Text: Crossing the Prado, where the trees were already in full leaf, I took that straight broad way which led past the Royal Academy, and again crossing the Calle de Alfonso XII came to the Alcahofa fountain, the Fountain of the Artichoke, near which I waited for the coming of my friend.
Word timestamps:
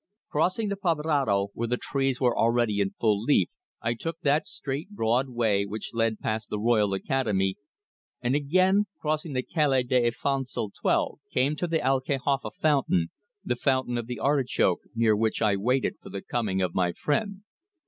Crossing 0.31 0.69
the 0.69 0.75
Prado, 0.75 1.49
where 1.53 1.67
the 1.67 1.77
trees 1.77 2.19
were 2.19 2.35
already 2.35 2.79
in 2.79 2.95
full 2.99 3.21
leaf, 3.21 3.49
I 3.83 3.93
took 3.93 4.19
that 4.21 4.47
straight 4.47 4.89
broad 4.89 5.29
way 5.29 5.63
which 5.63 5.91
led 5.93 6.17
past 6.17 6.49
the 6.49 6.57
Royal 6.57 6.95
Academy, 6.95 7.55
and 8.19 8.33
again 8.35 8.87
crossing 8.99 9.33
the 9.33 9.43
Calle 9.43 9.83
de 9.83 10.05
Alfonso 10.07 10.69
XII 10.69 11.21
came 11.31 11.55
to 11.55 11.67
the 11.67 11.85
Alcahofa 11.85 12.49
fountain, 12.59 13.09
the 13.45 13.55
Fountain 13.55 13.95
of 13.99 14.07
the 14.07 14.17
Artichoke, 14.19 14.79
near 14.95 15.15
which 15.15 15.39
I 15.39 15.55
waited 15.55 15.97
for 16.01 16.09
the 16.09 16.23
coming 16.23 16.63
of 16.63 16.73
my 16.73 16.93
friend. 16.93 17.43